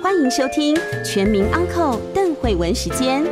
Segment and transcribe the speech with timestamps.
[0.00, 3.24] 欢迎收听《全民安扣邓慧文时间。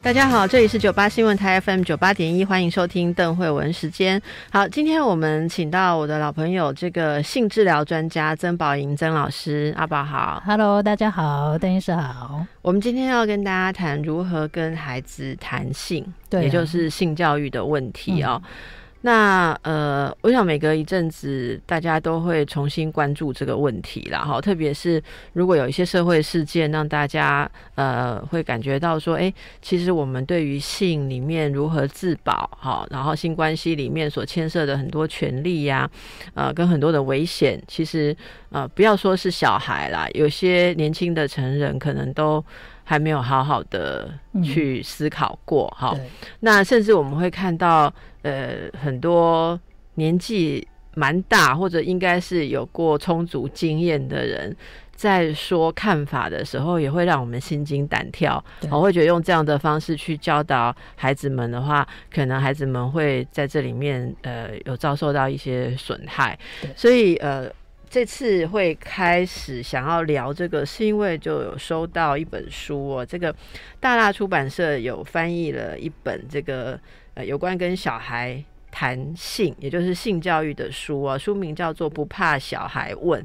[0.00, 4.20] 大家好，这里是九八新闻台 FM 九八点一，欢迎收听邓慧文时间。
[4.50, 12.44] 好，今天我们请到我的老朋友，这个性治疗专家曾宝莹曾老师，阿宝好，Hello，大家好，邓医师好。
[12.60, 18.42] 我们今天要跟大家谈如何跟孩子谈性，对，也就是性教育的问题哦。
[19.04, 24.40] 那呃，我想每隔一阵子，大家都会重新关注这个问题啦，哈。
[24.40, 25.02] 特别是
[25.32, 35.90] 如果有一些社会事件，让大家呃会感觉到说，哎，其实我们对于性里面如何自保，哈，然后性关系里面所牵涉的很多权利呀，
[36.34, 38.16] 呃，跟很多的危险，其实
[38.50, 42.44] 呃，不要说是小孩啦，有些年轻的成人可能都。
[42.92, 44.12] 还没有好好的
[44.44, 45.96] 去思考过，哈，
[46.40, 47.90] 那甚至我们会看到，
[48.20, 49.58] 呃，很多
[49.94, 54.54] 年纪蛮大或者应该是有过充足经验的人，
[54.94, 58.44] 在说看法的时候，也会让我们心惊胆跳。
[58.70, 66.38] 我会觉得用这样的方式去教导孩子们的话，可能孩子们会在这里面，呃，有遭受到一些损害。
[66.76, 67.50] 所以，呃。
[67.92, 73.30] 这次会开始想要聊这个，是因为就有收到一本书哦，这个
[73.80, 76.80] 大大出版社有翻译了一本这个
[77.12, 83.22] 呃有关跟小孩谈性，也就是性教育的书啊，书名叫做《不怕小孩问》，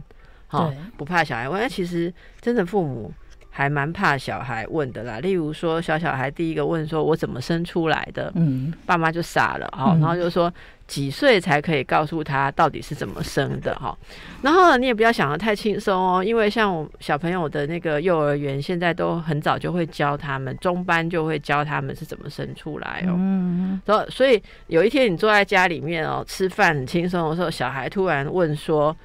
[0.47, 3.09] 哈，不怕小孩问，那其实真的父母。
[3.49, 10.53] 还蛮怕小孩问的啦，例如说小小孩第一个问说：“我怎么生出来的？”嗯，爸妈就傻了哦，然后就说
[10.87, 13.95] 几岁才可以告诉他到底是怎么生的哈。
[14.41, 23.15] 然后你也不要想的太轻松哦，因为像我小朋友的那个幼儿园现在都很早就会教他们，中班就会教他们是怎么生出来哦。
[23.17, 28.95] 嗯，所所以有一天你坐在家里面哦吃饭很轻松的时候，小孩突然问说。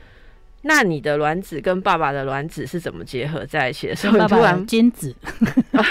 [0.62, 3.96] 那你的卵子跟爸爸的卵子是怎么结合在一起的？
[3.96, 5.14] 时候，突然精子，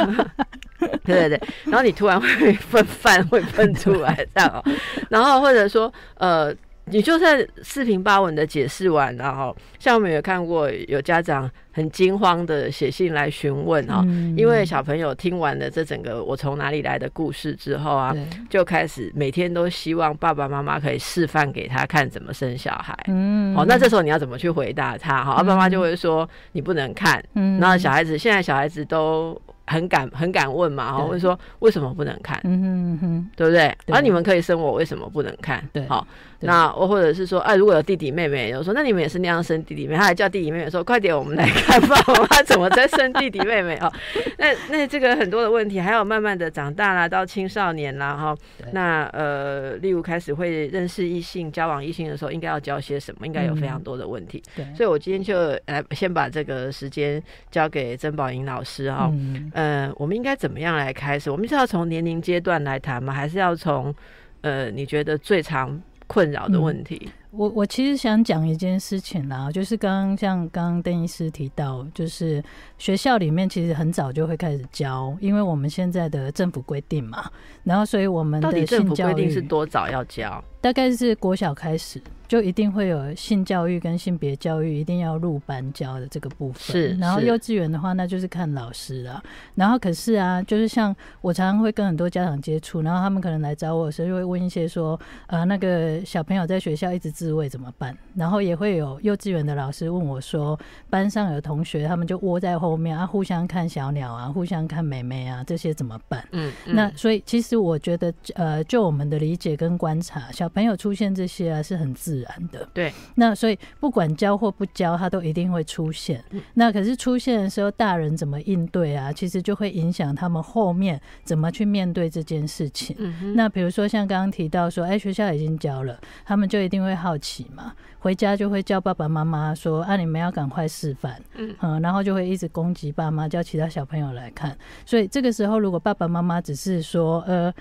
[1.03, 4.63] 对对对，然后你突然会 分饭会分出来这样，
[5.09, 6.53] 然后或者说呃。
[6.91, 14.03] 你就算四平八稳的解释完，然后像我们有看过有家长很惊慌的写信来询问哈，
[14.37, 18.15] 因为小朋友听完了这整个我从哪里来的故事之后啊，
[18.49, 22.97] 就开始每天都希望爸爸妈妈可以示范给他看怎么生小孩。
[23.07, 25.23] 嗯，哦，那这时候你要怎么去回答他？
[25.23, 27.23] 哈，爸爸妈妈就会说你不能看。
[27.35, 29.39] 嗯，然后小孩子现在小孩子都。
[29.67, 32.37] 很敢很敢问嘛，哈，或者说为什么不能看？
[32.43, 33.73] 嗯哼哼，对不对？
[33.87, 35.63] 而你们可以生我，为什么不能看？
[35.71, 36.05] 对，好，
[36.41, 43.91] 那我或者是说，哎，如果有弟弟妹妹，我说那你们也是那样生弟弟妹妹，他还叫弟弟妹妹说，快点，我们来看爸爸妈妈怎么在生弟弟妹妹哦。
[44.37, 48.37] 那那这个很多的问题，还有慢慢的长大啦，到青少年啦，哈，
[48.71, 53.27] 那呃，例如开始会认识异性、交往异性的时候，应该要教些什么？
[53.27, 54.41] 应该有非常多的问题。
[54.55, 59.11] 对，所以我今天就来先把这个时间交给曾宝莹老师哈。
[59.53, 61.29] 呃，我们应该怎么样来开始？
[61.29, 63.13] 我们是要从年龄阶段来谈吗？
[63.13, 63.93] 还是要从
[64.41, 65.79] 呃，你觉得最常
[66.11, 67.09] 困扰的问题？
[67.31, 72.43] 我我其实想讲一件事情啦，就是刚刚像刚刚邓医师提到，就是
[72.77, 77.23] 学校里面其实很早就会开始教，因为我们现在的政府规定嘛，
[77.63, 80.43] 然后所以我们的政府规定是多早要教？
[80.61, 82.01] 大概是国小开始。
[82.31, 86.97] 就一定会有性教育跟性别教育一定要入班教的这个部分，是。
[86.97, 89.21] 然后幼稚园的话，那就是看老师了。
[89.53, 97.93] 然后可是啊，就是像我常常会跟很多家长接触，然后他们可能来找我的时候，就会问一些说，呃，那个小朋友在学校一直自慰怎么办？
[98.15, 100.57] 然后也会有幼稚园的老师问我说，
[100.89, 106.25] 班上有同学他们就窝在后面啊，互相看小鸟啊，互相看美眉啊，这些怎么办？
[106.31, 106.49] 嗯。
[106.65, 112.49] 那所以其实我觉得，呃，就我们的理解跟观察，小朋友出现这些啊，是很自然。
[112.51, 116.23] 的对，那所以不管教或不教，他都一定会出现。
[116.53, 119.11] 那可是出现的时候，大人怎么应对啊？
[119.11, 122.95] 其实就会影响他们后面怎么去面对这件事情。
[123.35, 134.57] 那比如说像刚刚提到说，哎，学校已经教了，他们就一定会好奇嘛，回家就会叫爸爸妈妈说，啊，你们要赶快示范，嗯，然后就会一直攻击爸妈，叫其他小朋友来看。
[134.85, 137.53] 所以这个时候，如果爸爸妈妈只是说，呃。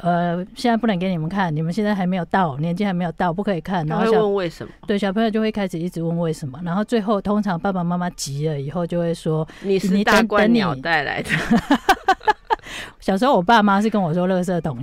[0.00, 3.86] 呃，现在不能给你们看，你们现在还没有到，年纪还没有到，不可以看。
[3.86, 4.72] 然后小问为什么？
[4.86, 11.30] 对小朋友就会开始一直问为什么，然后最后通常爸爸妈妈急了以后就会说，你是大官鸟带来的，
[13.00, 14.78] 小时候我爸妈是跟我说“垃圾桶”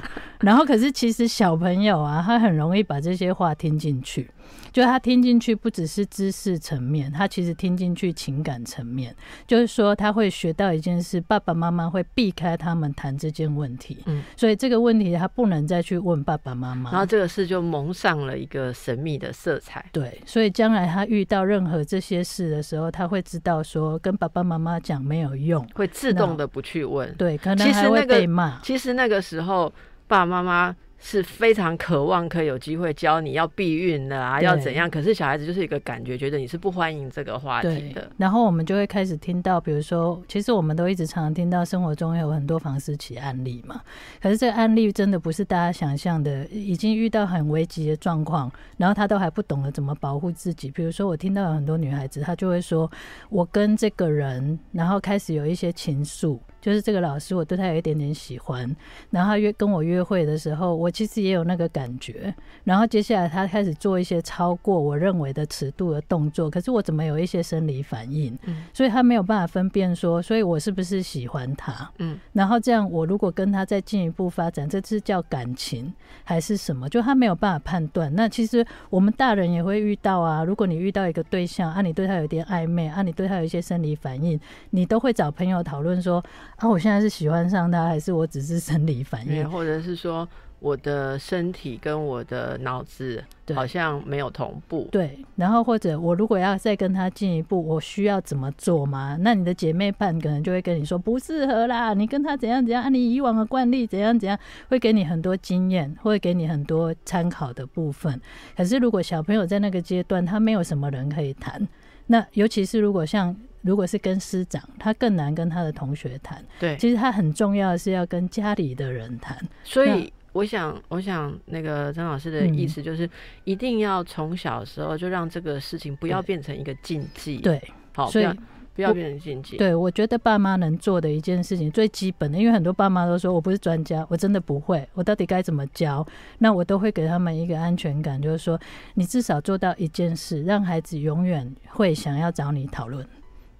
[0.40, 4.30] 然后可是其实小朋友啊，他很容易把这些话听进去，
[4.72, 9.14] 就他听进去不只是知识层面，他其实听进去情感层面，
[9.46, 19.84] 就是说他会学到一件事，爸爸妈妈会避开他们谈这件问题，嗯所以这个问题他不能再去问爸爸妈妈，然后这个事就蒙上了一个神秘的色彩。
[19.92, 27.14] 对，所以将来他遇到任何这些事的时候，他会知道说跟爸爸妈妈讲没有用，会自动的不去问。
[27.14, 28.60] 对，可能还会被骂。
[28.62, 29.72] 其实那个时候，
[30.06, 30.74] 爸爸妈妈
[31.06, 34.88] 是非常渴望可以有机会教你要避孕的啊，要怎样。
[34.88, 43.82] 可是小孩子就是一个感觉，觉得你是不欢迎这个话题的。，然后我们就会开始听到，比如说，其实我们都一直常常听到生活中有很多房思琪案例嘛。
[44.18, 50.70] 可是这个案例真的不是大家想象的，已经遇到很危急的状况，然后他都还不懂得怎么保护自己。
[50.70, 52.90] 比如说，我听到有很多女孩子，她就会说，
[53.28, 56.38] 我跟这个人，然后开始有一些情愫。
[56.64, 58.74] 就是这个老师，我对他有一点点喜欢，
[59.10, 62.34] 然后他约跟我约会的时候，我其实也有那个感觉，
[62.64, 68.34] 然后接下来他开始做一些超过我认为的尺度的动作，可是我怎么有一些生理反应？
[68.46, 71.90] 嗯所以他没有办法分辨说，所以我是不是喜欢他？
[71.98, 75.92] 嗯，然后这样我如果跟他再进一步发展，这是叫感情
[76.24, 76.88] 还是什么？
[76.88, 78.10] 就他没有办法判断。
[78.14, 84.40] 那其实我们大人也会遇到啊，如果你遇到一个对象啊，你对他有点暧昧啊，你对他有一些生理反应，
[84.70, 86.24] 你都会找朋友讨论说
[86.56, 89.48] 啊，我现在是喜欢上他，还是我只是生理反应？
[89.50, 90.26] 或者是说
[90.60, 93.22] 我的身体跟我的脑子
[93.54, 94.88] 好像没有同步。
[94.90, 99.18] 对，然后或者我如果要再跟他进一步，我需要怎么做吗？
[99.20, 108.18] 那你的姐妹伴可能就会跟你说不适合啦，你跟他怎样怎样，啊、你以往的惯例怎样怎样，会给你很多经验，会给你很多参考的部分。
[108.56, 111.68] 可是如果小朋友在那个阶段，他没有什么人可以谈，
[112.06, 116.44] 那尤其是如果像如果是跟师长，他更难跟他的同学谈。
[116.60, 119.36] 对，其实他很重要的是要跟家里的人谈。
[119.64, 123.08] 所以我想，我想那个张老师的嗯意思就是，
[123.44, 127.62] 一定要从小时候就让这个事情不要变成一个禁忌。，对，
[127.94, 128.36] 好，不所以要
[128.74, 129.56] 不要变成禁忌。
[129.56, 136.04] 对，我觉得爸妈能做的一件事情最基本的，因为很多爸妈都说我不是专家，我真的不会，我到底该怎么教？
[136.38, 138.60] 那我都会给他们一个安全感，就是说
[138.94, 143.06] 你至少做到一件事，让孩子永远会想要找你讨论，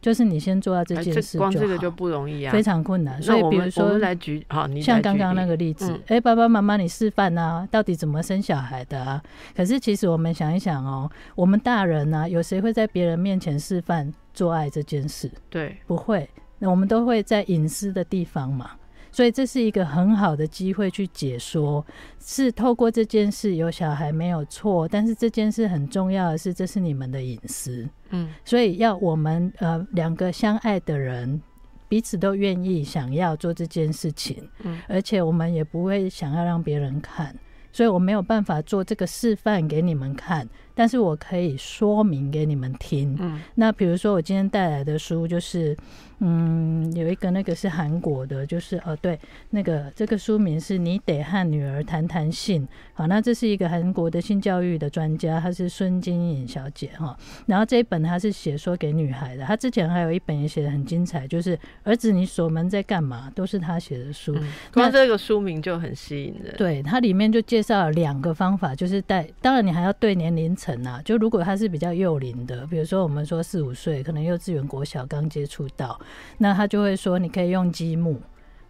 [0.05, 3.23] 就是你先做到这哎件事就好光这个就不容易啊，非常困难。
[3.23, 9.23] 所以比如说来举好，你像刚刚那个例子嗯，哎、爸爸妈妈，你示范啊，到底怎么生小孩的啊？
[9.57, 15.31] 可是其实我们想一想哦，我们大人呢、有谁会在别人面前示范做爱这件事？
[15.49, 16.29] 对，不会，
[16.59, 18.73] 那我们都会在隐私的地方嘛。
[19.15, 21.87] 所以这是一个很好的机会去解说，
[22.19, 31.41] 是透过这件事有小孩没有错，但是这件事很重要的是，这是你们的隐私，嗯，所以要我们呃两个相爱的人
[31.89, 37.33] 彼此都愿意想要做这件事情，嗯，而且我们也不会想要让别人看，
[37.71, 43.41] 所以我没有办法做这个示范给你们看，但是我可以说明给你们听，嗯。
[43.55, 45.77] 那比如说我今天带来的书就是，
[46.19, 49.19] 嗯，有一个那个是韩国的，就是哦对，
[49.51, 57.17] 那个这个书名是你得和女儿谈谈性，好，那这是一个韩国的性教育的专家，她是孙金颖小姐哈，
[57.47, 66.55] 然后这一本她是写说给女孩的，她之前还有一本也写的很精彩，就是儿子你锁门在干嘛，都是她写的书，嗯，光这个书名就很吸引人。
[66.57, 76.01] 对，它里面就介绍了两个方法，就是带，当然你还要对年龄层啊，就如果他是比较幼龄的，比如说我们说四五岁，可能幼稚园、国小刚接触到，
[76.39, 78.19] 那他就会说你可以用积木，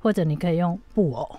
[0.01, 1.39] 或者你可以用布偶。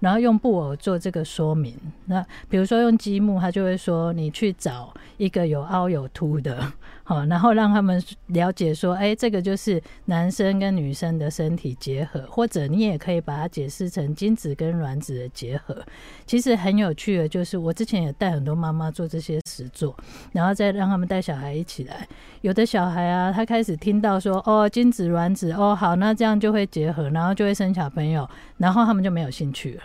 [0.00, 6.70] 然后用布偶做这个说明，那比如说用积木，他就会说你去找一个有凹有凸的，
[7.06, 15.76] 好，然后让他们了解说，哎，这个就是男生跟女生的身体结合，或者你也可以把它解释成精子跟卵子的结合。
[16.24, 19.94] 其实很有趣的，就是我之前也带很多妈妈做这些实作，
[20.32, 22.08] 然后再让他们带小孩一起来。
[22.40, 29.82] 有的小孩啊，他开始听到说，哦，精子卵子，哦，好，那这样就会结合，然后就会生小朋友，然后他们就没有兴趣了。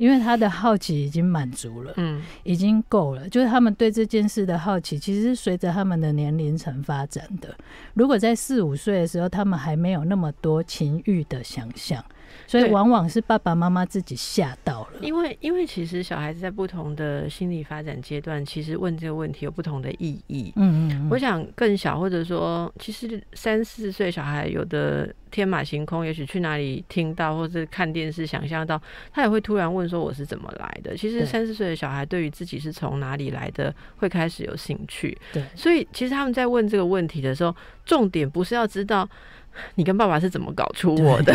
[0.00, 3.28] 因为他的好奇已经满足了，嗯，已经够了。
[3.28, 7.54] 就是他们对这件事的好奇，其实是随着他们的年龄层发展的。
[7.92, 12.02] 如果在四五岁的时候，他们还没有那么多情欲的想象，
[12.46, 14.98] 所以往往是爸爸妈妈自己吓到了。
[15.00, 20.52] 因为因为其实小孩子在不同的心理发展阶段，其实问这个问题有不同的意义。
[20.56, 28.80] 嗯嗯嗯，我想更小，或者说，其实三四岁小孩有的天马行空，也许去哪里听到，或者看电视想象到，
[29.12, 30.96] 他也会突然问说我是怎么来的。
[30.96, 35.16] 其实三四岁的小孩对于自己是从哪里来的，会开始有兴趣。
[35.32, 39.08] 对所以其实他们在问这个问题的时候，重点不是要知道
[39.74, 41.32] 你跟爸爸是怎么搞出我的，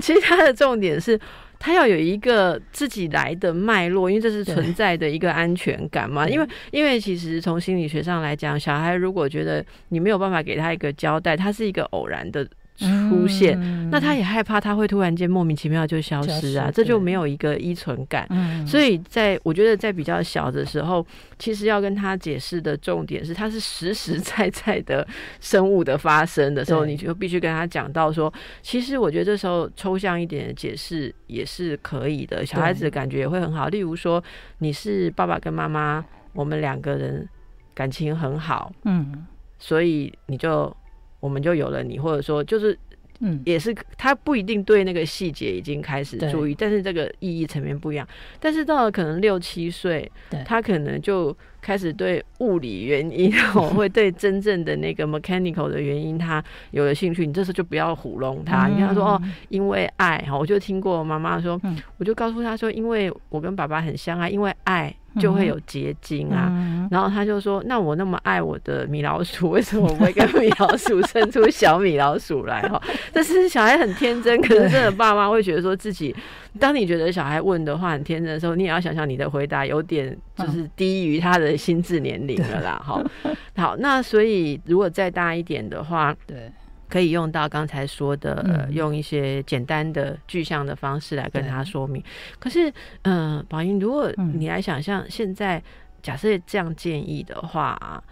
[0.00, 1.18] 其实他的重点是。
[1.60, 6.28] 他要有一个自己来的脉络，因为这是存在的一个安全感嘛。
[6.28, 12.48] 因为因为其实从心理学上来讲，小孩如果觉得你没有办法给他一个交代，他是一个偶然的
[12.78, 13.90] 出现，嗯。
[13.90, 18.26] 那他也害怕他会突然间莫名其妙就消失啊，这就没有一个依存感。
[18.30, 21.04] 嗯，所以在我觉得在比较小的时候，
[21.38, 25.06] 其实要跟他解释的重点是，它是实实在在的
[25.40, 28.32] 生物的发生的时候，你就必须跟他讲到说，
[28.62, 33.68] 其实我觉得这时候抽象一点的解释也是可以的，小孩子的感觉也会很好。
[33.68, 34.22] 例如说，
[34.58, 36.04] 你是爸爸跟妈妈，
[36.34, 37.26] 我们两个人
[37.74, 39.26] 感情很好，嗯。
[39.60, 40.72] 所以你就
[41.20, 42.78] 我们就有了你，或者说就是
[43.20, 43.40] 嗯。
[43.44, 48.06] 也是他不一定对那个细节已经开始注意，但是这个意义层面不一样。
[48.38, 50.10] 但是到了可能六七岁，
[50.44, 57.26] 他可能就开始对物理原因，我会对真正的那个 mechanical 的原因，他有了兴趣。
[57.26, 61.76] 你这时候就不要唬弄他，你跟他说哦，，因为爱哈，我就听过妈妈说，嗯。
[61.96, 66.48] 我就告诉他说，因为我跟爸爸很相爱，因为爱就会有结晶啊。
[66.50, 72.80] 嗯然后他就说：“那我那么爱我的米老鼠，为什么我不会跟米老鼠生出小米老鼠来？”哈，
[73.12, 76.16] 但是小孩很天真，可是真的爸妈会觉得说自己，
[76.58, 82.82] 当你觉得小孩问的话很天真的时候，你也要想想你的回答有点就是低于他的心智年龄了啦。
[82.82, 83.04] 哈，
[83.56, 86.50] 好，那所以如果再大一点的话，对
[86.88, 92.02] 可以用到刚才说的，用一些简单的具象的方式来跟他说明。
[92.38, 95.62] 可是，嗯、宝英，如果嗯你来想象，现在
[96.02, 98.02] 假设这样建议的话，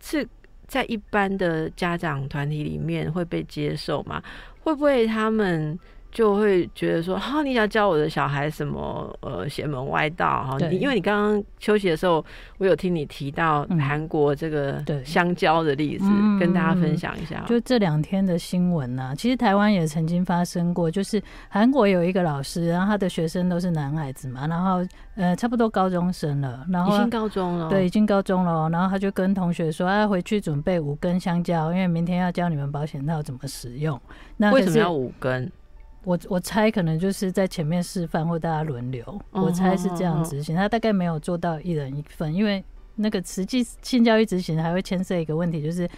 [0.00, 0.26] 是
[0.66, 4.22] 在一般的家长团体里面会被接受吗？
[4.62, 5.78] 会不会他们？
[6.14, 9.12] 就会觉得说，哈、你想教我的小孩什么？
[9.20, 10.56] 呃，邪门歪道哈。
[10.70, 12.24] 你因为你刚刚休息的时候，
[12.58, 17.44] 我有听你提到嗯韩国这个对香蕉的例子，嗯跟大家分享一下。
[17.48, 34.00] 就这两天的新闻呐、其实台湾也曾经发生过，就是韩国有一个老师，然后他的学生都是男孩子嘛，然后呃差不多高中生了，然后已经高中了，对，已经高中了哦，然后他就跟同学说，啊，回去准备五根香蕉，因为明天要教你们保险套怎么使用。
[34.36, 35.50] 那为什么要五根？
[36.04, 40.54] 我我猜可能就是在前面示范或大家轮流，哦我猜是这样执行。
[40.54, 42.64] 他大概没有做到一人一份，因为
[42.96, 45.88] 那个实际性教育执行还会牵涉一个问题，就是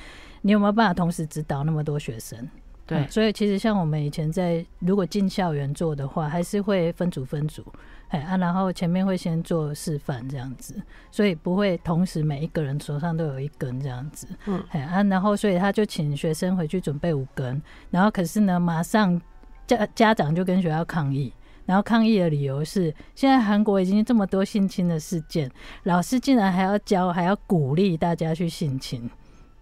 [0.43, 2.49] 你有没有办法同时指导那么多学生？
[2.87, 7.65] 对嗯，所以其实像我们以前在如果进校园做的话，还是会分组分组，
[8.11, 17.61] 哎啊，然后前面会先做示范这样子，所以不会同时每一个人手上都有一根这样子，嗯哎啊，然后所以他就请学生回去准备五根，
[17.91, 19.21] 然后可是呢，马上
[19.67, 21.33] 家家长就跟学校抗议。
[21.67, 25.51] 然后抗议的理由是，现在韩国已经这么多性侵的事件，
[25.83, 29.11] 老师竟然还要教，还要鼓励大家去性侵，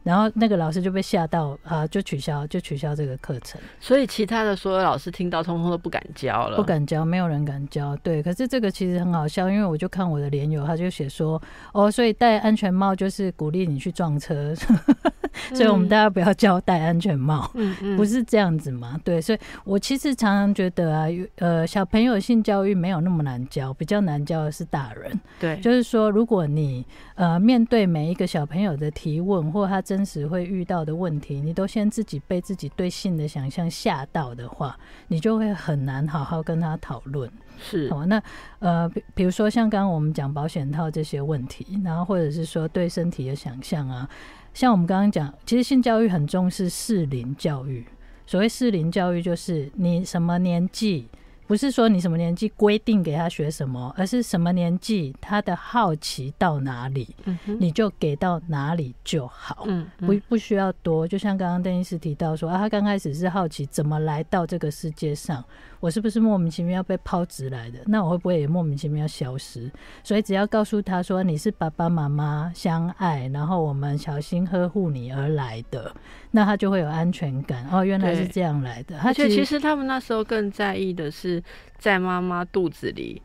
[0.04, 6.56] 然后那个老师就被吓到啊，就取消就取消这个课程，所以其他的所有老师听到，通通都不敢教了。
[6.56, 7.96] 不敢教，没有人敢教。
[7.96, 11.42] 对，可是这个其实很好笑，因为我就看我的连友，他就写说，
[11.72, 14.54] 哦，所以戴安全帽就是鼓励你去撞车，
[15.54, 17.50] 所以我们大家不要教戴安全帽。
[17.54, 19.00] 嗯嗯不是这样子嘛？
[19.04, 21.06] 对，所以我其实常常觉得啊，
[21.36, 25.18] 呃，小朋友性教育没有那么难教，比较难教的是大人。
[25.40, 26.84] 对，就是说，如果你
[27.14, 34.74] 呃面对每一个小朋友的提问或他真实会遇到的问题，你都先自己被自己对性的想象吓到的话，
[35.08, 37.30] 你就会很难好好跟他讨论。
[37.58, 38.20] 是好，那
[38.60, 44.08] 呃，比比如说像刚刚我们讲保险套这些问题，然后或者是说对身体的想象啊，
[44.54, 47.84] 像我们刚刚讲，其实性教育很重视适龄教育。
[48.26, 51.06] 所谓适龄教育，就是你什么年纪，
[51.46, 59.64] 不是说你什么年纪规定给他学什么，而是什么年纪他的好奇到哪里，嗯你就给到哪里就好。
[59.66, 65.42] 嗯不不需要多，就像刚刚邓医师提到说啊，他刚开始是好奇怎么来到这个世界上，
[65.80, 67.78] 我是不是莫名其妙被抛掷来的？
[67.86, 69.70] 那我会不会也莫名其妙消失？
[70.02, 75.94] 所以只要告诉他说你是爸爸妈妈相爱，然后我们小心呵护你而来的，
[76.30, 77.66] 那他就会有安全感。
[77.70, 78.98] 哦，原来是这样来的。
[78.98, 81.33] 他而且其其实他们那时候更在意的是
[81.78, 83.20] 在妈妈肚子里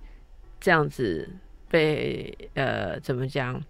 [0.60, 1.28] 这样子
[1.70, 3.62] 被呃怎么讲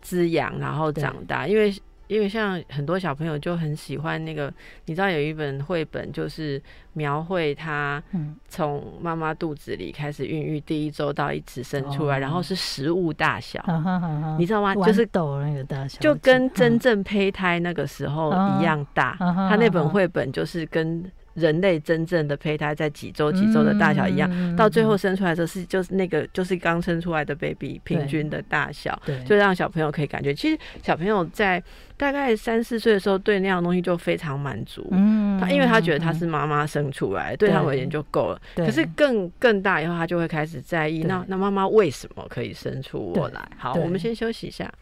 [0.00, 1.74] 滋养，然后长大，因为
[2.06, 4.52] 因为像很多小朋友就很喜欢那个，
[4.84, 8.36] 你知道有一本绘本就是描绘他嗯。
[8.46, 13.58] 从妈妈肚子里开始孕育第一周到一直生出来，哦然后是食物大小，
[14.38, 14.74] 你知道吗？
[14.74, 16.78] 豌就是豆那个大小，就跟真嗯。
[16.78, 19.16] 正胚胎那个时候哦一样大。
[19.18, 21.02] 他那本绘本就是跟
[21.34, 31.62] 人类真正的胚胎在几周几周的大小一样，嗯到最后生出来的是就是那个就是刚生出来的 baby 平均的大小，就让小朋友可以感觉，其实小朋友在
[31.96, 34.86] 大概三四岁的时候对那样的东西就非常满足。
[34.92, 38.40] 嗯他因为他觉得他是妈妈生出来，对他而言就够了。
[38.54, 43.48] 可是更更大以后，他就会开始在意，那那妈妈为什么可以生出我来？
[43.56, 44.72] 好，我们先休息一下。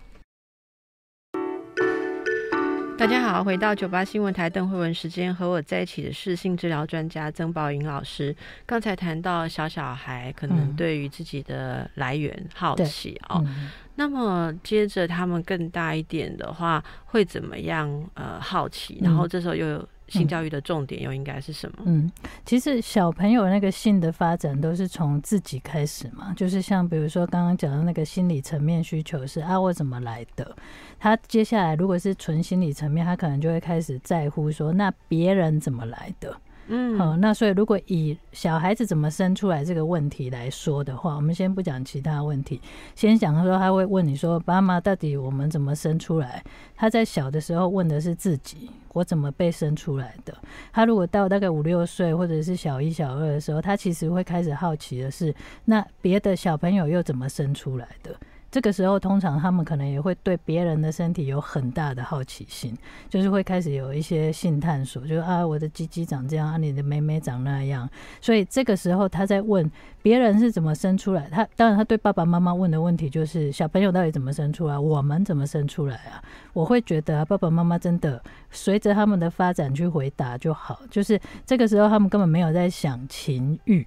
[3.03, 8.33] 大家好，回到九八新闻台邓慧文时间，和我在一起的是性治疗专家曾宝莹老师。
[8.65, 17.91] 刚才谈到小小孩可能嗯对于自己的来源好奇哦，嗯那么接着他们更大一点的话，会怎么样？
[18.15, 19.89] 呃，好奇，然后这时候又有
[20.19, 21.79] 性教育的重点又应该是什么？
[21.85, 22.11] 嗯，
[22.45, 30.55] 其实小朋友那个性的发展都是从自己开始嘛，就是像比如说刚刚讲的那个心理层面需求是啊，我怎么来的？
[30.99, 36.37] 他接下来如果是纯心理层面，他可能就会开始在乎说，那别人怎么来的？
[36.69, 42.61] 嗯，好、那所以如果以小孩子怎么生出来这个问题来说的话，我们先不讲其他问题，
[42.95, 46.43] 先讲说他会问你说，爸妈到底我们怎么生出来？
[46.77, 50.33] 他在小的时候问的是自己，我怎么被生出来的？
[50.73, 58.15] 他如果到大概五六岁或者是小一、小二的时候，他其实会开始好奇的是，那别的小朋友又怎么生出来的？
[58.53, 62.77] 这个时候，通常他们可能也会对别人的身体有很大的好奇心，
[63.09, 67.89] 就是会开始有一些性探索，就啊，我的鸡鸡长这样，啊，你的妹妹长那样。
[68.21, 69.69] 所以这个时候他在问
[70.03, 76.23] 别人是怎么生出来，他当然他对爸爸妈妈问的问题就是小朋友到底怎么生出来，我们怎么生出来啊？
[76.53, 83.87] 我会觉得、爸爸妈妈真的随着他们的发展去回答就好，就是这个时候他们根本没有在想情欲。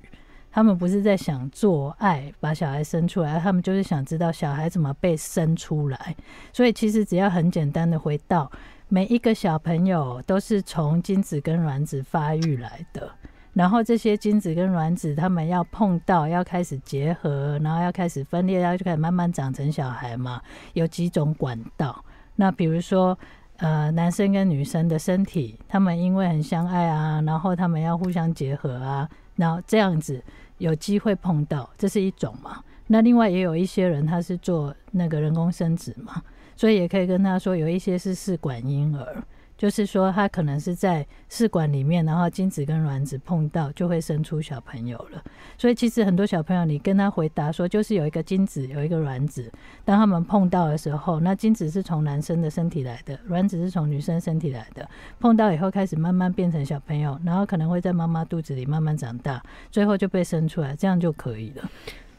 [0.55, 6.15] 他们不是在想做爱把小孩生出来，他们就是想知道小孩怎么被生出来。
[6.53, 8.49] 所以其实只要很简单的回到
[8.87, 13.11] 每一个小朋友都是从精子跟卵子发育来的，
[13.51, 20.41] 然后这些精子跟卵子他们要碰到，要开始结合，然后要开始分裂，要就开始慢慢长成小孩嘛。
[20.71, 22.01] 有几种管道，
[22.37, 23.17] 那比如说。
[23.57, 30.21] 呃，男生跟女生的身体，他们因为很相爱啊，然后他们要互相结合啊，然后这样子
[30.57, 32.63] 有机会碰到，这是一种嘛。
[32.87, 36.21] 那另外也有一些人他是做那个人工生殖嘛，
[36.55, 39.23] 所以也可以跟他说，有一些是试管婴儿，
[39.65, 45.23] 就是说他可能是在试管里面，然后精子跟卵子碰到就会生出小朋友了。
[45.57, 49.51] 所以其实很多小朋友，你跟他回答说，就是有一个精子，有一个卵子，
[49.83, 54.87] 当他们碰到的时候，那精子是从男生的身体来的，卵子是从女生身体来的，
[55.19, 61.67] 碰到以后开始慢慢变成小朋友，然后可能会在妈妈肚子里慢慢长大，最后就被生出来，这样就可以了。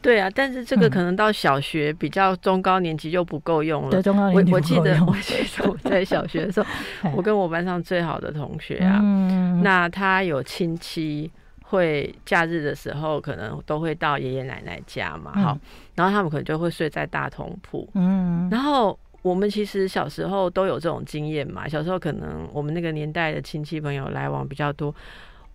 [0.01, 0.89] 对啊，但是这个嗯。
[0.89, 4.01] 可能到小学比较中高年级就不够用了对，。
[4.01, 6.67] 中高我年级我记得，我记得我在小学的时候，
[7.03, 9.61] 哎我跟我班上最好的同学啊，嗯。
[9.63, 11.29] 那他有亲戚
[11.63, 15.43] 会假日的时候，可能都会到爷爷奶奶家嘛，嗯。
[15.43, 15.57] 好，
[15.95, 18.47] 然后他们可能就会睡在大同铺，嗯。
[18.51, 24.93] 然后我们其实小时候都有这种经验嘛，小时候可能我们那个年代的亲戚朋友来往比较多，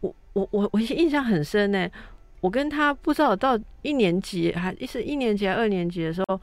[0.01, 1.89] 我我我我印象很深呢、
[2.43, 6.39] 我跟他不知道到一年级还是一年级还二年级的时候，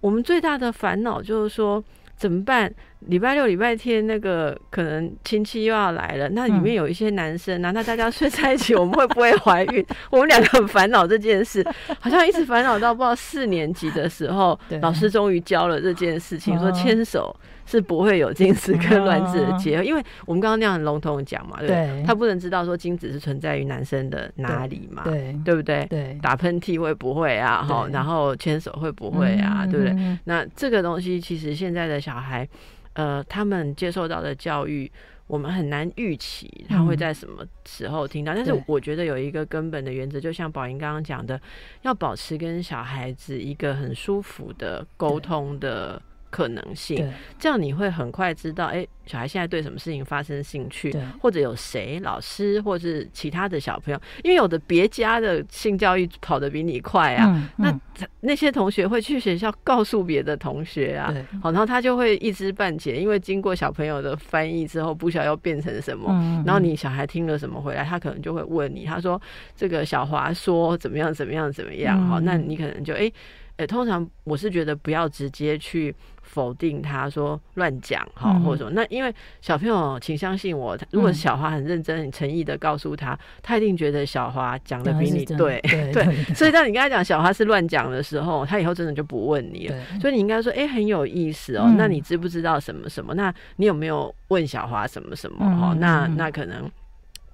[0.00, 1.82] 我们最大的烦恼就是说
[2.16, 2.70] 怎么办？
[3.06, 9.84] 礼拜六、礼拜天那个可能亲戚又要来了，那里面有一些男生啊，那大家睡在一起，我们会不会怀孕？
[10.10, 11.64] 我们两个很烦恼这件事，
[12.00, 17.34] 好像一直烦恼到不知道四年级的时候， 老师终于教了这件事情，说哦牵手
[17.66, 22.04] 是不会有精子跟卵子的结合，因为我们刚刚那样很笼统地讲嘛，对不对？
[22.06, 25.86] 他不能知道说精子是存在于男生的哪里嘛，对对不对？
[25.88, 27.62] 对打喷嚏会不会啊？
[27.62, 29.62] 哈，然后牵手会不会啊？
[29.64, 29.94] 嗯对不对？
[29.96, 32.46] 嗯那这个东西其实现在的小孩，
[32.94, 34.90] 呃，他们接受到的教育，
[35.26, 38.34] 我们很难预期他会在什么时候听到。
[38.34, 41.40] 但是我觉得有一个根本的原则，就像宝莹刚刚讲的，
[41.82, 46.00] 要保持跟小孩子一个很舒服的沟通的
[46.34, 57.80] 可能性，这样你会很快知道，哎、小孩现在对什么事情发生兴趣，或者有谁老师或是其他的小朋友，因为有的别家的性教育跑得比你快啊，嗯那嗯
[58.22, 66.08] 那些同学会去学校告诉别的同学啊，好，然后他就会一知半解，因为经过小朋友的翻译之后，不晓得要变成什么。
[66.10, 69.20] 嗯然后你小孩听了什么回来，他可能就会问你，他说
[69.54, 73.10] 这个小华说怎么样怎么样怎么样，好，嗯那你可能就哎
[73.58, 75.94] 诶，通常我是觉得不要直接去
[76.34, 78.70] 否定他说乱讲哈，嗯或者什么。
[78.74, 85.60] 那因为小朋友，请相信我，如果嗯小华很认真、很诚意的告诉他，他一定觉得小华讲的比你对。
[85.62, 89.76] 对 所以当你跟他讲小华是乱讲的时候，他以后真的就不问你了。
[90.00, 91.62] 所以你应该说，哎、很有意思哦。
[91.66, 93.14] 嗯那你知不知道什么什么？
[93.14, 95.46] 那你有没有问小华什么什么？
[95.56, 96.68] 哈、那嗯那可能。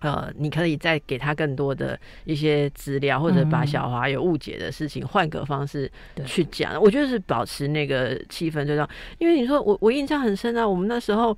[0.00, 5.90] 呃，你可以再给他更多的一些资料，或者把嗯小华有误解的事情换个方式
[6.24, 6.80] 去讲。
[6.80, 8.90] 我觉得是保持那个气氛最重要。
[9.18, 11.36] 因为你说我我印象很深啊，我们那时候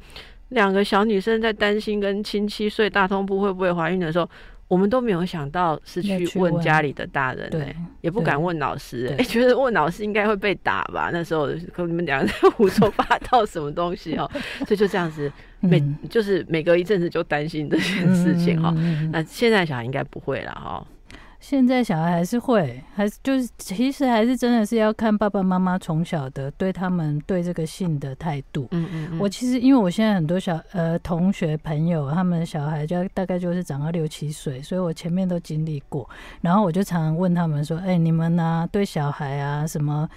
[0.50, 4.28] 两个小女生在担心跟亲戚睡大通铺会不会怀孕的时候，
[4.72, 6.62] 我们都没有想到是去问问。
[6.64, 11.10] 家里的大人、欸，对也不敢对问老师、欸哎、觉得问老师应该会被打吧？
[11.12, 14.30] 那时候跟你们两个在 胡说八道什么东西哦，
[14.66, 15.30] 所以就这样子，
[15.60, 18.74] 每、嗯就是每隔一阵子就担心这件事情哈、
[19.12, 20.86] 那现在小孩应该不会了哈。
[21.42, 28.68] 现在小孩还是会，还是就是其实还是真的是要看爸爸妈妈从小的对他们对这个性的态度。
[28.70, 36.08] 嗯嗯嗯，我其实因为我现在很多小呃同学朋友，他们的小孩就大概就是长到六七岁，所以我前面都经历过。
[36.40, 40.08] 然后我就常常问他们说：“哎、你们呢、对小孩啊什么，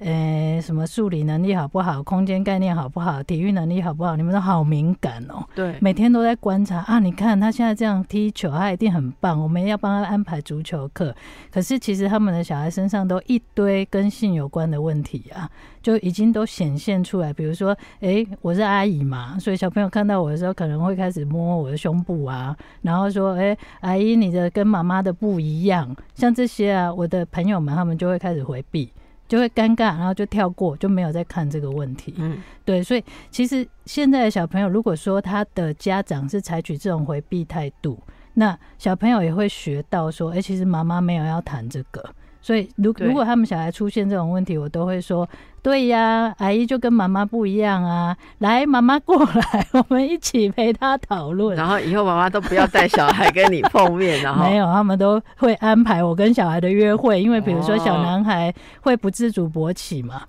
[0.00, 4.16] 呃、什么数理能力好不好，空间概念好不好，体育能力好不好？
[4.16, 9.40] 你们都好敏感哦。”对，每天都在观察啊，你看他现在这样踢球，他一定很棒。
[9.40, 11.14] 我们要帮他安排足球课，
[11.50, 15.48] 可是其实他们的小孩身上都一堆跟性有关的问题啊，
[15.82, 17.32] 就已经都显现出来。
[17.32, 25.94] 比如说，诶、我是阿姨嘛，所以小朋友看到我的时候，可能会开始摸我的胸部啊，然后说，诶、阿姨你的跟妈妈的不一样。
[26.14, 28.90] 像这些啊，我的朋友们他们就会开始回避。
[29.26, 32.14] 就会尴尬，然后就跳过，就没有再看这个问题。
[32.18, 37.98] 嗯对，所以其实现在的小朋友，如果说他的家长是采取这种回避态度，
[38.34, 42.04] 那小朋友也会学到说，哎、其实妈妈没有要谈这个。
[42.42, 45.26] 所以如如果他们小孩出现这种问题，我都会说，
[45.62, 51.56] 对呀，阿姨就跟妈妈不一样啊，来，妈妈过来，我们一起陪他讨论。
[51.56, 60.20] 然后以后妈妈都不要带小孩跟你碰面，然后 没有，他们都会安排我跟小孩的约会，因为比如说小哦男孩会不自主勃起嘛，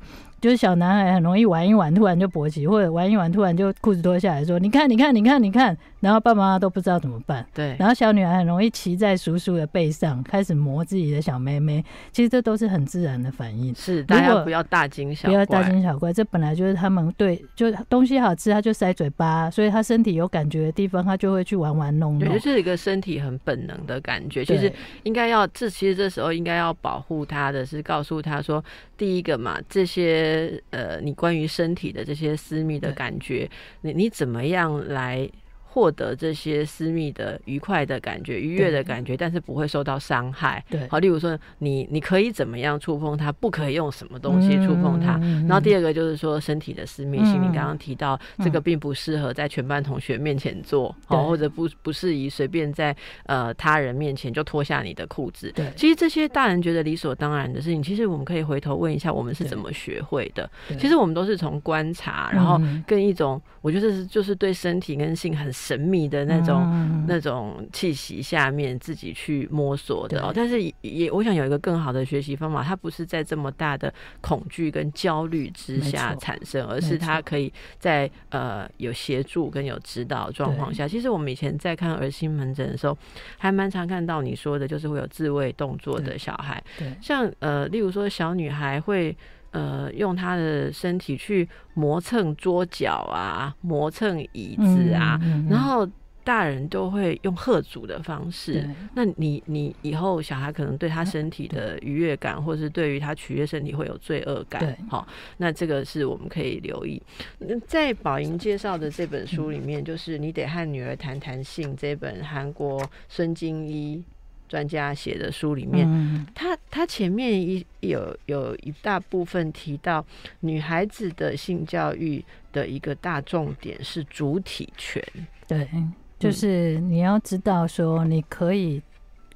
[0.41, 7.43] 就是小男孩很容易玩一玩，突然就勃起，或者玩一玩突然就裤子脱下来说：“你看，你看，你看，你看。”然后爸爸妈妈都不知道怎么办。
[7.51, 11.83] 对然后小女孩很容易骑在叔叔的背上，开始磨自己的小妹妹。
[12.11, 13.73] 其实这都是很自然的反应。
[13.73, 15.69] 是大家不要大惊小怪不要大。
[15.69, 22.45] 惊小怪，这本来就是他们对，就东西好吃，他就塞嘴巴，所以他身体有感觉的地方，他就会去玩玩弄对，弄就。
[22.45, 24.45] 是一个身体很本能的感觉。
[24.45, 24.71] 其实
[25.01, 28.63] 应该要，这其实这时候应该要保护他的是告诉他说，
[28.95, 30.24] 第一个嘛，这些
[30.71, 33.49] 呃，你关于身体的这些私密的感觉，
[33.81, 35.29] 你你怎么样来？
[35.75, 40.63] 获得这些私密的愉快的感觉、愉悦的感觉，但是不会受到伤害。
[40.69, 45.19] 对好，例如说你你可以怎么样触碰它，不可以用什么东西触碰它。
[45.21, 55.51] 嗯然后第二个就是说身体的私密性，嗯你刚刚提到这个并不适合在全班同学面前做，或者不不适宜随便在呃他人面前就脱下你的裤子。
[55.53, 60.49] 对其实这些大人觉得理所当然的事情，其实我们可以回头问一下，我们是怎么学会的？
[60.69, 66.63] 对其实我们都是从观察，然后嗯跟一种我觉得是就是对身体跟性很神秘的那种。
[66.65, 80.87] 嗯那种气息下面自己去摸索的哦，但是也也我想有一个更好的学习方法，它不是在这么大的恐惧跟焦虑之下产生，而是它可以在呃有协助跟有指导的状况下。
[80.87, 82.97] 其实我们以前在看儿心门诊的时候，
[83.37, 89.15] 还蛮常看到你说的，就是会有自慰动作的小孩，对像呃，例如说小女孩会。
[89.55, 95.87] 呃，用他的身体去磨蹭桌角啊，磨蹭椅子啊，嗯嗯嗯然后
[96.25, 98.69] 大人都会用喝阻的方式。
[98.95, 107.01] 那你你以后小孩可能对他身体的愉悦感，或是对于他取悦身体会有罪恶感对，好，那这个是我们可以留意。
[107.39, 114.03] 嗯在宝莹介绍的这本书里面，就是你得和女儿谈谈性这本韩国孙金一
[114.47, 120.05] 专家写的书里面，嗯他他前面一有有一大部分提到
[120.39, 125.03] 女孩子的性教育的一个大重点是主体权。
[125.47, 128.81] 对，嗯就是你要知道说，你可以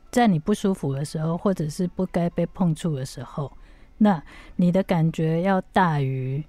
[0.09, 3.51] 在你不舒服的时候，或者是不该被碰触的时候，
[3.97, 4.21] 那
[4.55, 6.43] 你的感觉要大于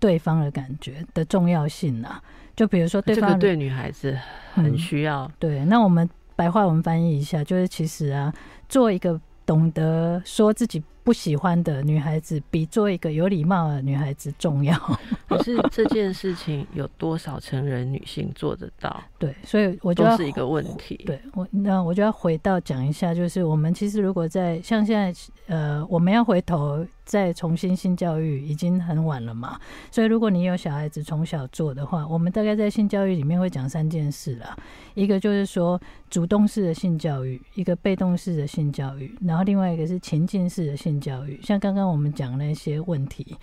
[0.00, 2.22] 对方的感觉的重要性啊。
[2.56, 4.18] 就比如说对方的这个对女孩子
[4.52, 5.30] 很嗯需要。
[5.38, 8.32] 对，那我们白话文翻译一下，就是其实啊，
[8.68, 14.78] 做一个懂得说自己不喜欢的女孩子，比做一个有礼貌的女孩子重要。
[15.26, 19.02] 可是这件事情有多少成人女性做得到？
[19.18, 21.02] 对，所以我就是一个问题。
[21.06, 29.58] 对我，那我就要回到讲一下，就是我们其实如果在像现在，呃，我们要回头再重新性教育，已经很晚了嘛。
[29.90, 34.54] 所以如果你有小孩子从小做的话，我们大概在性教育里面会讲三件事啦。
[34.92, 41.40] 一个就是说主动式的性教育，一个被动式的性教育，然后另外一个是情境式的性教育。
[41.42, 43.36] 像刚刚我们讲那些问题，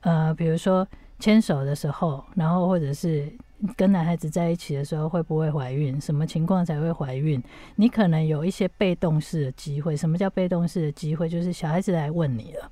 [0.00, 0.86] 呃，比如说
[1.18, 3.32] 牵手的时候，然后或者是
[3.76, 7.42] 跟男孩子在一起的时候会不会怀孕，什么情况才会怀孕？
[7.76, 9.96] 你可能有一些被动式的机会。
[9.96, 11.28] 什么叫被动式的机会？
[11.28, 12.70] 就是小孩子来问你了。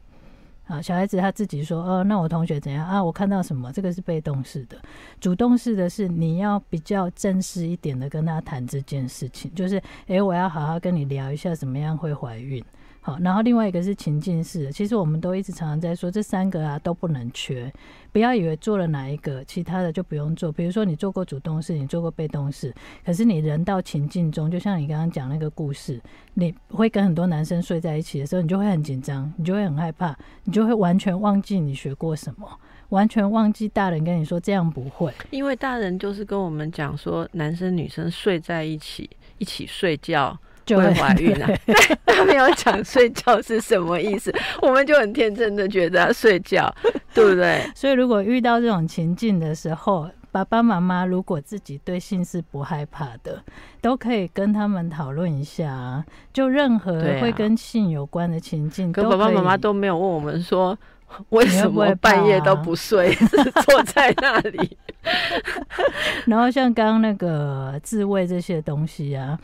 [0.67, 3.03] 啊，小孩子他自己说，哦，那我同学怎样啊？
[3.03, 3.73] 我看到什么？
[3.73, 4.81] 这个是被动式的，
[5.21, 12.65] 主动式的是你要比较正式一点的跟他谈这件事情，就是，诶，我要好好跟你聊一下，怎么样会怀孕。
[13.03, 17.73] 好，然后另外一个是情境式的，其实我们都一直常常在说，这三个啊都不能缺，
[18.13, 20.53] 不要以为做了哪一个，其他的就不用做。
[20.53, 25.99] 比如说你做过主动式，你做过被动式，可是你人到情境中，就像你刚刚讲那个故事，
[26.35, 32.47] 你会跟很多男生睡在一起的时候，你就会很紧张，你就会很害怕，你就会完全忘记你学过什么，
[32.91, 35.11] 完全忘记大人跟你说这样不会。
[35.31, 39.09] 因为大人就是跟我们讲说，男生女生睡在一起，
[39.39, 40.39] 一起睡觉。
[40.71, 41.51] 就会怀孕啊！
[42.07, 46.73] 他没有讲睡觉是什么意思，我们就很天真的觉得睡觉，
[47.13, 47.63] 对不对？
[47.75, 53.43] 所以如果遇到这种情境的时候，爸爸妈妈如果自己对性是不害怕的，
[53.81, 56.05] 都可以跟他们讨论一下。
[56.33, 60.79] 就任何会跟性有关的情境，可爸爸妈妈都没有问我们说
[61.31, 63.15] 为什么半夜都不睡，
[63.67, 64.77] 坐在那里。
[66.27, 69.39] 然后像刚刚那个自慰这些东西啊。